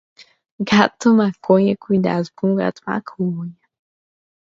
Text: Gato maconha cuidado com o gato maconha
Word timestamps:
Gato 0.71 1.13
maconha 1.13 1.75
cuidado 1.77 2.27
com 2.35 2.53
o 2.53 2.55
gato 2.55 2.81
maconha 2.87 3.55